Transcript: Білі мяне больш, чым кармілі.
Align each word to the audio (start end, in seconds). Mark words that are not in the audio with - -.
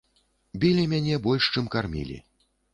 Білі 0.63 0.87
мяне 0.95 1.15
больш, 1.27 1.53
чым 1.55 1.71
кармілі. 1.79 2.21